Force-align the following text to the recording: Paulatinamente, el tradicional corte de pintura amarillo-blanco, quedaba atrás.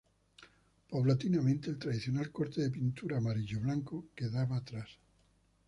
Paulatinamente, 0.89 1.69
el 1.69 1.77
tradicional 1.77 2.31
corte 2.31 2.61
de 2.63 2.71
pintura 2.71 3.17
amarillo-blanco, 3.17 4.07
quedaba 4.15 4.57
atrás. 4.57 4.89